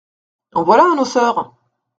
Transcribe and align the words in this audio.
En 0.53 0.63
voilà 0.63 0.83
un 0.89 0.95
noceur! 0.95 1.53